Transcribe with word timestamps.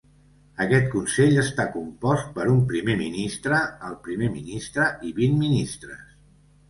Aquest 0.63 0.87
consell 0.93 1.35
està 1.41 1.65
compost 1.75 2.31
per 2.37 2.47
un 2.53 2.63
Primer 2.71 2.95
Ministre, 3.03 3.61
el 3.91 3.99
Primer 4.09 4.31
Ministre 4.39 4.89
i 5.11 5.17
vint 5.21 5.37
ministres. 5.47 6.01